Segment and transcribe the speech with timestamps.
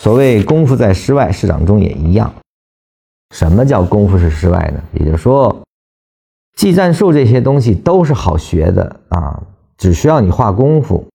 [0.00, 2.32] 所谓功夫在室外，市场中也一样。
[3.34, 4.82] 什么叫功夫是室外呢？
[4.94, 5.54] 也就是说，
[6.56, 9.38] 技战术这些东西都是好学的啊，
[9.76, 11.06] 只需要你花功夫，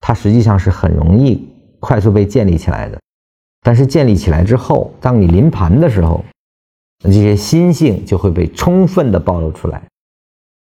[0.00, 2.98] 它实际上是很容易快速被建立起来的。
[3.62, 6.24] 但是建立起来之后，当你临盘的时候，
[7.04, 9.80] 这些心性就会被充分的暴露出来。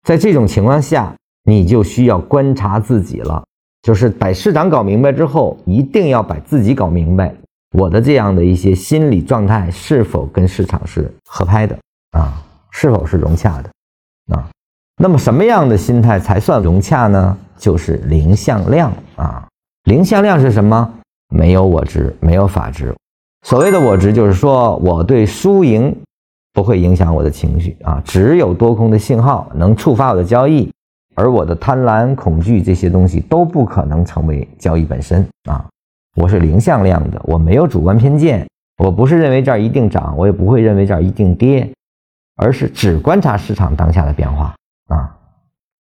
[0.06, 1.12] 在这种情况下，
[1.42, 3.44] 你就需要观察自己了，
[3.82, 7.34] 就是把市场搞明白之后，一定要把自己搞明白。
[7.76, 11.76] 我的这样的一些心理状态是否跟市场是合拍的
[12.12, 12.42] 啊？
[12.70, 13.70] 是否是融洽的
[14.34, 14.48] 啊？
[14.96, 17.36] 那么什么样的心态才算融洽呢？
[17.58, 19.46] 就是零向量啊！
[19.84, 20.90] 零向量是什么？
[21.28, 22.94] 没有我执，没有法执。
[23.46, 25.94] 所谓的我执，就是说我对输赢
[26.54, 28.02] 不会影响我的情绪啊。
[28.06, 30.72] 只有多空的信号能触发我的交易，
[31.14, 35.62] 而我的贪婪、恐惧这些东西都不可能成为交易本身啊。
[36.16, 38.48] 我是零向量的，我没有主观偏见，
[38.82, 41.70] 我不是认为这儿一定涨，我也不会认为这儿一定跌，
[42.36, 44.54] 而是只观察市场当下的变化
[44.88, 45.14] 啊。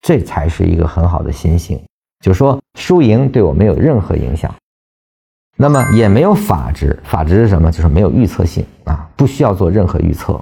[0.02, 1.80] 这才是一个很好的心性，
[2.22, 4.54] 就说输赢对我没有任何影响。
[5.56, 7.72] 那么也没有法值，法值是什么？
[7.72, 10.38] 就是没有预测性啊，不需要做任何预测，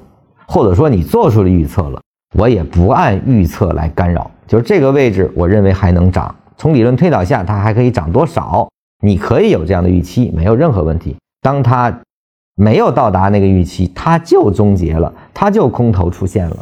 [0.49, 2.03] 或者说你做出了预测了，
[2.37, 4.29] 我也不按预测来干扰。
[4.49, 8.69] 就是这个位置，我认为还能涨，从理论推导下，它还可以涨多少？
[9.05, 11.15] 你可以有这样的预期，没有任何问题。
[11.43, 11.95] 当它
[12.55, 16.57] 没有到达那个预期，它就终结了，它就空头出现了，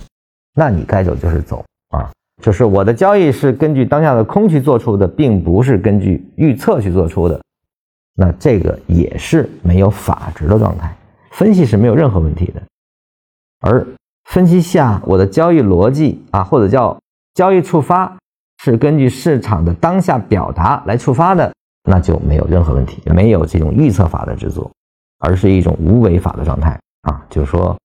[0.56, 2.10] 那你该走就是走啊。
[2.42, 7.40] 就是我的交易是根据当下的空去做出的，并不是根据预测去做出的。
[8.16, 10.92] 那这个也是没有法值的状态，
[11.30, 12.60] 分析是没有任何问题的，
[13.60, 13.86] 而
[14.24, 16.98] 分析下我的交易逻辑啊，或者叫
[17.34, 18.16] 交易触发，
[18.64, 21.52] 是根据市场的当下表达来触发的，
[21.84, 24.70] 那就没有任何问题，没有这种预测法的制作，
[25.18, 27.76] 而是一种无为法的状态啊，就是说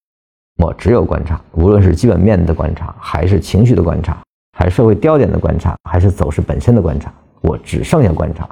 [0.57, 4.17] 我只有观察，无论是基本面的观察，还是情绪的观察，
[4.57, 8.47] 还是社会焦点的观察，还是走势本身的观察，我只剩下观察。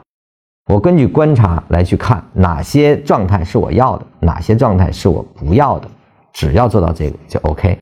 [0.72, 5.88] 我根据观察来去看哪些状态是我要的，哪些状态是我不要的，
[6.33, 7.77] 只要做到这个就 OK。